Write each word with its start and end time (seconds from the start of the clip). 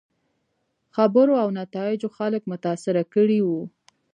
خبرو 0.95 1.33
او 1.43 1.49
نتایجو 1.59 2.07
خلک 2.17 2.41
متاثره 2.51 3.03
کړي 3.13 3.39
وو. 3.43 3.61